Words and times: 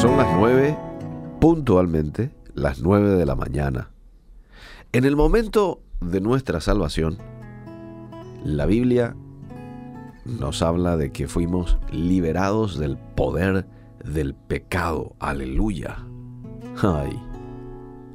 Son 0.00 0.16
las 0.16 0.28
nueve, 0.38 0.78
puntualmente, 1.40 2.30
las 2.54 2.80
nueve 2.80 3.16
de 3.16 3.26
la 3.26 3.34
mañana. 3.34 3.90
En 4.92 5.04
el 5.04 5.16
momento 5.16 5.80
de 6.00 6.20
nuestra 6.20 6.60
salvación, 6.60 7.18
la 8.44 8.66
Biblia 8.66 9.16
nos 10.24 10.62
habla 10.62 10.96
de 10.96 11.10
que 11.10 11.26
fuimos 11.26 11.78
liberados 11.90 12.78
del 12.78 12.96
poder 12.96 13.66
del 14.04 14.36
pecado. 14.36 15.16
Aleluya. 15.18 15.96
Ay, 16.80 17.20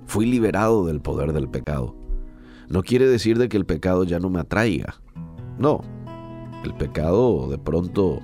fui 0.05 0.25
liberado 0.25 0.85
del 0.85 1.01
poder 1.01 1.33
del 1.33 1.49
pecado. 1.49 1.97
No 2.69 2.83
quiere 2.83 3.09
decir 3.09 3.37
de 3.37 3.49
que 3.49 3.57
el 3.57 3.65
pecado 3.65 4.05
ya 4.05 4.21
no 4.21 4.29
me 4.29 4.39
atraiga. 4.39 5.01
No, 5.57 5.81
el 6.63 6.73
pecado 6.75 7.49
de 7.49 7.57
pronto 7.57 8.21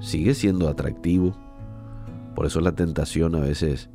sigue 0.00 0.34
siendo 0.34 0.68
atractivo. 0.68 1.43
Por 2.34 2.46
eso 2.46 2.60
la 2.60 2.72
tentación 2.72 3.34
a 3.34 3.40
veces 3.40 3.88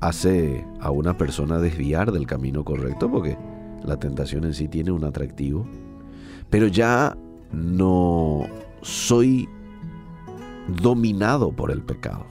hace 0.00 0.64
a 0.80 0.90
una 0.90 1.16
persona 1.16 1.58
desviar 1.58 2.12
del 2.12 2.26
camino 2.26 2.64
correcto, 2.64 3.10
porque 3.10 3.36
la 3.84 3.98
tentación 3.98 4.44
en 4.44 4.54
sí 4.54 4.68
tiene 4.68 4.90
un 4.90 5.04
atractivo. 5.04 5.66
Pero 6.48 6.66
ya 6.66 7.16
no 7.52 8.46
soy 8.82 9.48
dominado 10.82 11.52
por 11.52 11.70
el 11.70 11.82
pecado. 11.82 12.26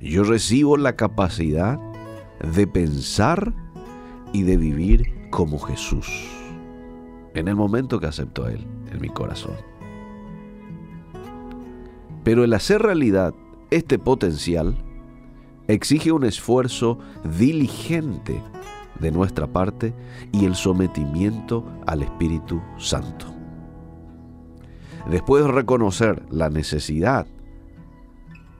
Yo 0.00 0.24
recibo 0.24 0.76
la 0.76 0.96
capacidad 0.96 1.78
de 2.54 2.66
pensar 2.66 3.52
y 4.32 4.42
de 4.42 4.56
vivir 4.56 5.30
como 5.30 5.58
Jesús 5.58 6.06
en 7.34 7.48
el 7.48 7.56
momento 7.56 8.00
que 8.00 8.06
acepto 8.06 8.44
a 8.44 8.52
Él 8.52 8.66
en 8.90 9.00
mi 9.00 9.08
corazón. 9.08 9.71
Pero 12.24 12.44
el 12.44 12.52
hacer 12.54 12.82
realidad 12.82 13.34
este 13.70 13.98
potencial 13.98 14.76
exige 15.66 16.12
un 16.12 16.24
esfuerzo 16.24 16.98
diligente 17.38 18.42
de 19.00 19.10
nuestra 19.10 19.46
parte 19.46 19.94
y 20.30 20.44
el 20.44 20.54
sometimiento 20.54 21.64
al 21.86 22.02
Espíritu 22.02 22.60
Santo. 22.78 23.26
Después 25.10 25.44
de 25.44 25.50
reconocer 25.50 26.22
la 26.30 26.48
necesidad 26.48 27.26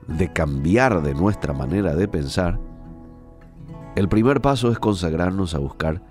de 0.07 0.33
cambiar 0.33 1.01
de 1.01 1.13
nuestra 1.13 1.53
manera 1.53 1.95
de 1.95 2.07
pensar, 2.07 2.59
el 3.95 4.09
primer 4.09 4.41
paso 4.41 4.71
es 4.71 4.79
consagrarnos 4.79 5.55
a 5.55 5.59
buscar 5.59 6.01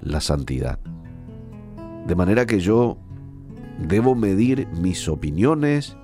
la 0.00 0.20
santidad. 0.20 0.78
De 2.06 2.14
manera 2.14 2.44
que 2.44 2.60
yo 2.60 2.98
debo 3.78 4.14
medir 4.14 4.68
mis 4.68 5.08
opiniones, 5.08 5.96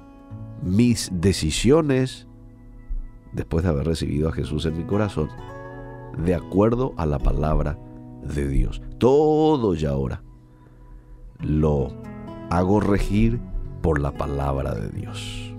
mis 0.62 1.10
decisiones, 1.12 2.26
después 3.32 3.64
de 3.64 3.70
haber 3.70 3.86
recibido 3.86 4.28
a 4.28 4.32
Jesús 4.32 4.66
en 4.66 4.76
mi 4.76 4.84
corazón, 4.84 5.28
de 6.18 6.34
acuerdo 6.34 6.94
a 6.96 7.06
la 7.06 7.18
palabra 7.18 7.78
de 8.22 8.48
Dios. 8.48 8.82
Todo 8.98 9.74
ya 9.74 9.90
ahora 9.90 10.22
lo 11.40 11.92
hago 12.50 12.80
regir 12.80 13.40
por 13.82 14.00
la 14.00 14.12
palabra 14.12 14.74
de 14.74 14.88
Dios. 14.88 15.54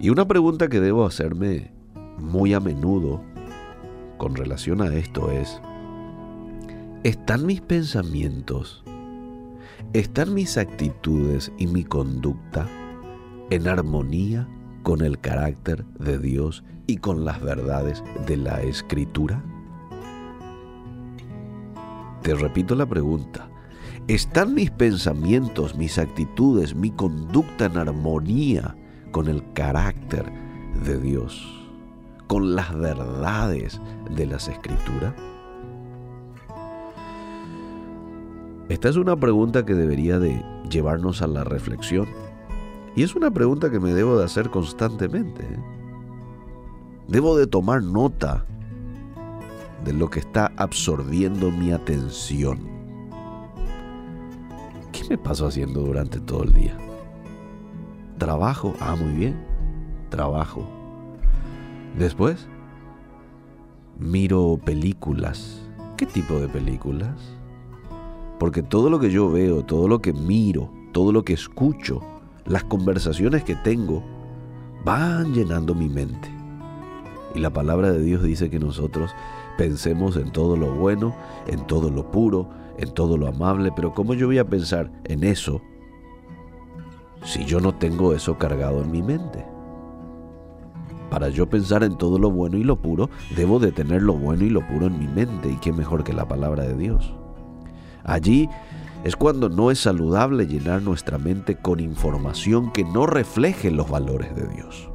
Y 0.00 0.10
una 0.10 0.28
pregunta 0.28 0.68
que 0.68 0.80
debo 0.80 1.04
hacerme 1.04 1.72
muy 2.18 2.54
a 2.54 2.60
menudo 2.60 3.20
con 4.16 4.36
relación 4.36 4.80
a 4.82 4.94
esto 4.94 5.30
es, 5.30 5.60
¿están 7.02 7.46
mis 7.46 7.60
pensamientos, 7.60 8.84
están 9.92 10.34
mis 10.34 10.56
actitudes 10.58 11.52
y 11.58 11.66
mi 11.66 11.84
conducta 11.84 12.66
en 13.50 13.68
armonía 13.68 14.48
con 14.82 15.02
el 15.02 15.18
carácter 15.18 15.84
de 15.98 16.18
Dios 16.18 16.64
y 16.86 16.96
con 16.96 17.24
las 17.24 17.40
verdades 17.40 18.02
de 18.26 18.36
la 18.36 18.62
Escritura? 18.62 19.42
Te 22.22 22.34
repito 22.34 22.74
la 22.74 22.86
pregunta. 22.86 23.48
¿Están 24.08 24.54
mis 24.54 24.70
pensamientos, 24.70 25.74
mis 25.76 25.98
actitudes, 25.98 26.74
mi 26.74 26.90
conducta 26.90 27.66
en 27.66 27.76
armonía 27.76 28.76
con 29.12 29.28
el 29.28 29.42
carácter 29.52 30.24
de 30.84 30.98
Dios, 30.98 31.46
con 32.26 32.54
las 32.54 32.76
verdades 32.76 33.80
de 34.10 34.26
las 34.26 34.48
escrituras? 34.48 35.14
Esta 38.68 38.88
es 38.88 38.96
una 38.96 39.16
pregunta 39.16 39.64
que 39.64 39.74
debería 39.74 40.18
de 40.18 40.44
llevarnos 40.70 41.22
a 41.22 41.26
la 41.26 41.44
reflexión 41.44 42.06
y 42.94 43.02
es 43.02 43.14
una 43.14 43.30
pregunta 43.30 43.70
que 43.70 43.80
me 43.80 43.94
debo 43.94 44.18
de 44.18 44.24
hacer 44.24 44.50
constantemente. 44.50 45.42
¿eh? 45.42 45.60
Debo 47.06 47.36
de 47.36 47.46
tomar 47.46 47.82
nota 47.82 48.44
de 49.84 49.92
lo 49.92 50.10
que 50.10 50.20
está 50.20 50.52
absorbiendo 50.56 51.50
mi 51.50 51.72
atención 51.72 52.78
me 55.08 55.16
paso 55.16 55.46
haciendo 55.46 55.80
durante 55.80 56.20
todo 56.20 56.44
el 56.44 56.52
día? 56.52 56.76
Trabajo, 58.18 58.74
ah, 58.80 58.96
muy 58.96 59.12
bien, 59.12 59.36
trabajo. 60.10 60.68
Después, 61.98 62.46
miro 63.98 64.58
películas. 64.64 65.62
¿Qué 65.96 66.06
tipo 66.06 66.38
de 66.38 66.48
películas? 66.48 67.14
Porque 68.38 68.62
todo 68.62 68.90
lo 68.90 69.00
que 69.00 69.10
yo 69.10 69.30
veo, 69.30 69.64
todo 69.64 69.88
lo 69.88 70.00
que 70.00 70.12
miro, 70.12 70.70
todo 70.92 71.12
lo 71.12 71.24
que 71.24 71.32
escucho, 71.32 72.00
las 72.46 72.64
conversaciones 72.64 73.44
que 73.44 73.56
tengo, 73.56 74.02
van 74.84 75.32
llenando 75.34 75.74
mi 75.74 75.88
mente. 75.88 76.30
Y 77.34 77.40
la 77.40 77.50
palabra 77.50 77.92
de 77.92 78.00
Dios 78.00 78.22
dice 78.22 78.48
que 78.48 78.58
nosotros 78.58 79.10
pensemos 79.58 80.16
en 80.16 80.30
todo 80.30 80.56
lo 80.56 80.74
bueno, 80.74 81.14
en 81.46 81.66
todo 81.66 81.90
lo 81.90 82.10
puro, 82.10 82.48
en 82.78 82.94
todo 82.94 83.18
lo 83.18 83.26
amable, 83.26 83.72
pero 83.74 83.92
¿cómo 83.92 84.14
yo 84.14 84.28
voy 84.28 84.38
a 84.38 84.48
pensar 84.48 84.90
en 85.04 85.24
eso 85.24 85.60
si 87.24 87.44
yo 87.44 87.60
no 87.60 87.74
tengo 87.74 88.14
eso 88.14 88.38
cargado 88.38 88.82
en 88.82 88.90
mi 88.90 89.02
mente? 89.02 89.44
Para 91.10 91.28
yo 91.28 91.48
pensar 91.48 91.82
en 91.82 91.96
todo 91.98 92.18
lo 92.18 92.30
bueno 92.30 92.56
y 92.56 92.64
lo 92.64 92.76
puro, 92.76 93.10
debo 93.34 93.58
de 93.58 93.72
tener 93.72 94.02
lo 94.02 94.12
bueno 94.12 94.44
y 94.44 94.50
lo 94.50 94.66
puro 94.66 94.86
en 94.86 94.98
mi 94.98 95.08
mente, 95.08 95.50
y 95.50 95.56
qué 95.56 95.72
mejor 95.72 96.04
que 96.04 96.12
la 96.12 96.28
palabra 96.28 96.62
de 96.64 96.76
Dios. 96.76 97.17
Allí 98.04 98.48
es 99.04 99.16
cuando 99.16 99.48
no 99.48 99.70
es 99.70 99.80
saludable 99.80 100.46
llenar 100.46 100.82
nuestra 100.82 101.18
mente 101.18 101.56
con 101.56 101.80
información 101.80 102.72
que 102.72 102.84
no 102.84 103.06
refleje 103.06 103.70
los 103.70 103.88
valores 103.88 104.34
de 104.34 104.48
Dios. 104.48 104.90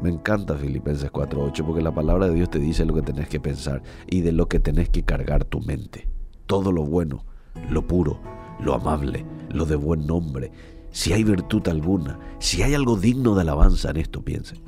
Me 0.00 0.10
encanta 0.10 0.54
Filipenses 0.54 1.10
4.8 1.10 1.64
porque 1.64 1.82
la 1.82 1.94
palabra 1.94 2.28
de 2.28 2.34
Dios 2.34 2.50
te 2.50 2.58
dice 2.58 2.84
lo 2.84 2.94
que 2.94 3.02
tenés 3.02 3.28
que 3.28 3.40
pensar 3.40 3.82
y 4.06 4.20
de 4.20 4.32
lo 4.32 4.48
que 4.48 4.60
tenés 4.60 4.88
que 4.90 5.02
cargar 5.02 5.44
tu 5.44 5.60
mente. 5.60 6.08
Todo 6.46 6.72
lo 6.72 6.84
bueno, 6.84 7.24
lo 7.70 7.86
puro, 7.86 8.20
lo 8.60 8.74
amable, 8.74 9.24
lo 9.50 9.64
de 9.64 9.76
buen 9.76 10.06
nombre. 10.06 10.52
Si 10.90 11.12
hay 11.12 11.24
virtud 11.24 11.66
alguna, 11.68 12.18
si 12.38 12.62
hay 12.62 12.74
algo 12.74 12.96
digno 12.96 13.34
de 13.34 13.42
alabanza 13.42 13.90
en 13.90 13.96
esto, 13.96 14.22
piense. 14.22 14.60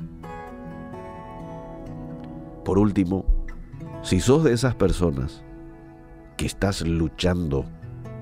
Por 2.65 2.79
último, 2.79 3.36
si 4.07 4.21
sos 4.21 4.45
de 4.45 4.53
esas 4.53 4.73
personas 4.73 5.43
que 6.37 6.45
estás 6.45 6.79
luchando 6.79 7.65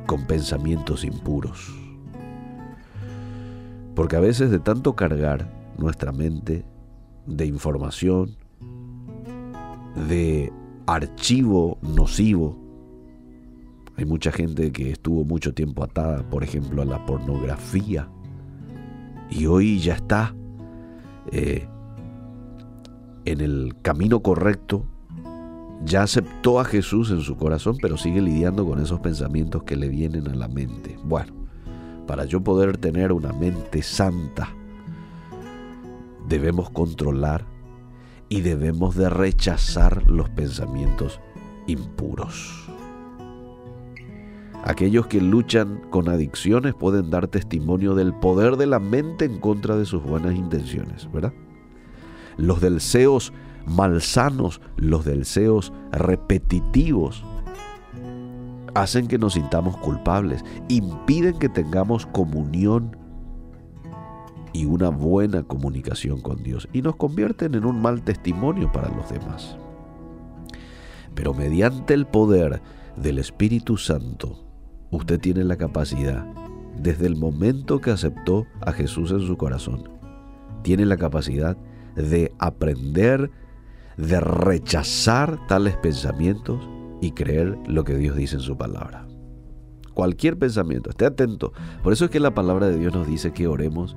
con 0.07 0.25
pensamientos 0.25 1.03
impuros, 1.03 1.71
porque 3.93 4.15
a 4.15 4.19
veces 4.19 4.49
de 4.49 4.57
tanto 4.57 4.95
cargar 4.95 5.47
nuestra 5.77 6.11
mente 6.11 6.65
de 7.27 7.45
información, 7.45 8.35
de 10.09 10.51
archivo 10.87 11.77
nocivo. 11.83 12.57
Hay 13.95 14.05
mucha 14.05 14.31
gente 14.31 14.71
que 14.71 14.89
estuvo 14.89 15.23
mucho 15.23 15.53
tiempo 15.53 15.83
atada, 15.83 16.27
por 16.31 16.43
ejemplo, 16.43 16.81
a 16.81 16.85
la 16.85 17.05
pornografía 17.05 18.09
y 19.29 19.45
hoy 19.45 19.77
ya 19.77 19.93
está 19.93 20.33
eh, 21.31 21.67
en 23.25 23.41
el 23.41 23.75
camino 23.83 24.23
correcto, 24.23 24.87
ya 25.83 26.03
aceptó 26.03 26.59
a 26.59 26.65
Jesús 26.65 27.11
en 27.11 27.21
su 27.21 27.35
corazón, 27.37 27.77
pero 27.81 27.97
sigue 27.97 28.21
lidiando 28.21 28.65
con 28.65 28.81
esos 28.81 28.99
pensamientos 28.99 29.63
que 29.63 29.75
le 29.75 29.89
vienen 29.89 30.27
a 30.27 30.35
la 30.35 30.47
mente. 30.47 30.97
Bueno, 31.03 31.33
para 32.07 32.25
yo 32.25 32.43
poder 32.43 32.77
tener 32.77 33.11
una 33.11 33.33
mente 33.33 33.81
santa, 33.81 34.49
debemos 36.27 36.69
controlar 36.69 37.45
y 38.29 38.41
debemos 38.41 38.95
de 38.95 39.09
rechazar 39.09 40.09
los 40.09 40.29
pensamientos 40.29 41.19
impuros. 41.67 42.69
Aquellos 44.63 45.05
que 45.05 45.21
luchan 45.21 45.79
con 45.91 46.09
adicciones 46.09 46.73
pueden 46.73 47.11
dar 47.11 47.27
testimonio 47.27 47.93
del 47.93 48.13
poder 48.15 48.57
de 48.57 48.65
la 48.65 48.79
mente 48.79 49.25
en 49.25 49.39
contra 49.39 49.75
de 49.75 49.85
sus 49.85 50.01
buenas 50.01 50.35
intenciones, 50.35 51.11
¿verdad? 51.11 51.33
Los 52.37 52.61
deseos 52.61 53.31
malsanos, 53.65 54.61
los 54.77 55.05
deseos 55.05 55.73
repetitivos, 55.91 57.23
hacen 58.73 59.07
que 59.07 59.17
nos 59.17 59.33
sintamos 59.33 59.77
culpables, 59.77 60.43
impiden 60.67 61.39
que 61.39 61.49
tengamos 61.49 62.05
comunión 62.05 62.97
y 64.53 64.65
una 64.65 64.89
buena 64.89 65.43
comunicación 65.43 66.21
con 66.21 66.43
Dios 66.43 66.67
y 66.71 66.81
nos 66.81 66.95
convierten 66.95 67.55
en 67.55 67.65
un 67.65 67.81
mal 67.81 68.03
testimonio 68.03 68.71
para 68.71 68.89
los 68.89 69.09
demás. 69.09 69.57
Pero 71.13 71.33
mediante 71.33 71.93
el 71.93 72.05
poder 72.05 72.61
del 72.95 73.19
Espíritu 73.19 73.77
Santo, 73.77 74.45
usted 74.91 75.19
tiene 75.19 75.43
la 75.43 75.57
capacidad, 75.57 76.25
desde 76.77 77.07
el 77.07 77.15
momento 77.15 77.79
que 77.79 77.91
aceptó 77.91 78.45
a 78.61 78.73
Jesús 78.73 79.11
en 79.11 79.21
su 79.21 79.37
corazón, 79.37 79.89
tiene 80.61 80.85
la 80.85 80.97
capacidad 80.97 81.57
de 81.95 82.33
aprender, 82.39 83.31
de 83.97 84.19
rechazar 84.19 85.47
tales 85.47 85.77
pensamientos 85.77 86.67
y 87.01 87.11
creer 87.11 87.57
lo 87.67 87.83
que 87.83 87.95
Dios 87.95 88.15
dice 88.15 88.35
en 88.35 88.41
su 88.41 88.57
palabra. 88.57 89.07
Cualquier 89.93 90.37
pensamiento, 90.37 90.89
esté 90.89 91.05
atento. 91.05 91.53
Por 91.81 91.93
eso 91.93 92.05
es 92.05 92.11
que 92.11 92.19
la 92.19 92.33
palabra 92.33 92.67
de 92.67 92.77
Dios 92.77 92.93
nos 92.93 93.07
dice 93.07 93.31
que 93.31 93.47
oremos 93.47 93.95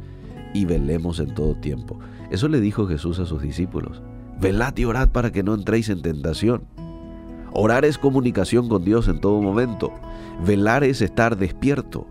y 0.55 0.65
velemos 0.65 1.19
en 1.19 1.35
todo 1.35 1.57
tiempo. 1.57 1.99
Eso 2.31 2.49
le 2.49 2.61
dijo 2.61 2.87
Jesús 2.87 3.19
a 3.19 3.27
sus 3.27 3.43
discípulos. 3.43 4.03
Velad 4.41 4.77
y 4.77 4.85
orad 4.85 5.09
para 5.09 5.33
que 5.33 5.43
no 5.43 5.55
entréis 5.55 5.89
en 5.89 6.03
tentación. 6.03 6.63
Orar 7.53 7.85
es 7.85 7.99
comunicación 7.99 8.69
con 8.69 8.85
Dios 8.85 9.09
en 9.09 9.21
todo 9.21 9.43
momento. 9.43 9.93
Velar 10.47 10.85
es 10.85 11.03
estar 11.03 11.37
despierto. 11.37 12.07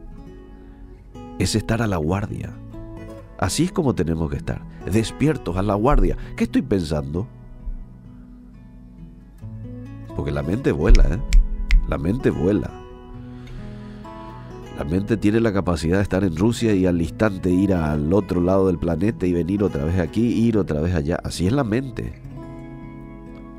Es 1.40 1.56
estar 1.56 1.82
a 1.82 1.88
la 1.88 1.98
guardia. 1.98 2.54
Así 3.38 3.66
es 3.66 3.72
como 3.72 3.94
tenemos 3.94 4.32
que 4.32 4.38
estar, 4.38 4.62
despiertos, 4.92 5.56
a 5.58 5.62
la 5.62 5.76
guardia. 5.76 6.18
¿Qué 6.36 6.46
estoy 6.46 6.64
pensando? 6.64 7.28
Porque 10.18 10.32
la 10.32 10.44
mente 10.44 10.74
vuela, 10.74 11.04
¿eh? 11.04 11.20
La 11.88 11.98
mente 11.98 12.32
vuela. 12.32 12.70
La 14.78 14.84
mente 14.84 15.16
tiene 15.16 15.40
la 15.40 15.54
capacidad 15.54 15.98
de 15.98 16.04
estar 16.04 16.24
en 16.24 16.36
Rusia 16.36 16.74
y 16.74 16.88
al 16.88 17.02
instante 17.02 17.52
ir 17.52 17.74
al 17.74 18.12
otro 18.12 18.42
lado 18.42 18.68
del 18.68 18.80
planeta 18.80 19.26
y 19.28 19.34
venir 19.34 19.64
otra 19.64 19.86
vez 19.86 20.00
aquí, 20.00 20.22
ir 20.22 20.58
otra 20.58 20.82
vez 20.82 20.96
allá. 20.96 21.20
Así 21.24 21.46
es 21.48 21.54
la 21.54 21.64
mente. 21.64 22.20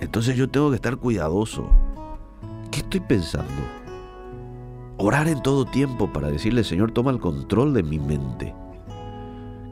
Entonces 0.00 0.36
yo 0.36 0.50
tengo 0.50 0.70
que 0.70 0.76
estar 0.76 0.96
cuidadoso. 0.96 1.68
¿Qué 2.72 2.80
estoy 2.80 3.00
pensando? 3.00 3.62
Orar 4.96 5.28
en 5.28 5.42
todo 5.42 5.64
tiempo 5.64 6.12
para 6.12 6.28
decirle, 6.28 6.64
Señor, 6.64 6.90
toma 6.90 7.12
el 7.12 7.20
control 7.20 7.72
de 7.72 7.84
mi 7.84 8.00
mente. 8.00 8.52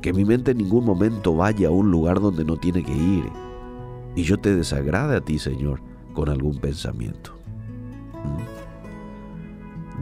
Que 0.03 0.13
mi 0.13 0.25
mente 0.25 0.53
en 0.53 0.59
ningún 0.59 0.85
momento 0.85 1.35
vaya 1.35 1.67
a 1.67 1.73
un 1.73 1.91
lugar 1.91 2.21
donde 2.21 2.45
no 2.45 2.57
tiene 2.57 2.85
que 2.85 2.93
ir. 2.93 3.25
Y 4.15 4.23
yo 4.23 4.39
te 4.39 4.55
desagrade 4.55 5.17
a 5.17 5.21
ti, 5.21 5.39
Señor, 5.39 5.81
con 6.17 6.29
algún 6.29 6.59
pensamiento. 6.59 7.39
¿Mm? 8.25 8.67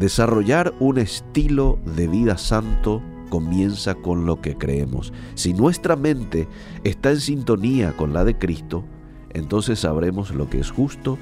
Desarrollar 0.01 0.73
un 0.81 0.99
estilo 0.99 1.79
de 1.85 2.09
vida 2.09 2.39
santo 2.39 3.03
comienza 3.29 3.95
con 3.95 4.27
lo 4.27 4.41
que 4.41 4.57
creemos. 4.57 5.13
Si 5.35 5.53
nuestra 5.53 5.97
mente 5.97 6.49
está 6.85 7.11
en 7.11 7.21
sintonía 7.21 7.97
con 7.97 8.13
la 8.13 8.25
de 8.25 8.39
Cristo, 8.39 8.85
entonces 9.31 9.81
sabremos 9.81 10.33
lo 10.35 10.49
que 10.49 10.61
es 10.61 10.71
justo, 10.71 11.19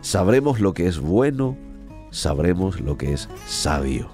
sabremos 0.00 0.60
lo 0.60 0.74
que 0.74 0.86
es 0.86 0.98
bueno, 0.98 1.56
sabremos 2.10 2.80
lo 2.80 2.96
que 2.96 3.12
es 3.12 3.28
sabio. 3.46 4.08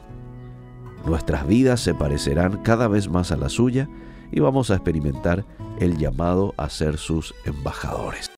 Nuestras 1.06 1.46
vidas 1.46 1.81
se 1.81 1.94
parecerán 1.94 2.62
cada 2.62 2.88
vez 2.88 3.08
más 3.08 3.32
a 3.32 3.37
la 3.37 3.49
suya 3.49 3.88
y 4.31 4.40
vamos 4.40 4.70
a 4.70 4.75
experimentar 4.75 5.44
el 5.78 5.99
llamado 5.99 6.55
a 6.56 6.69
ser 6.69 6.96
sus 6.96 7.35
embajadores. 7.44 8.31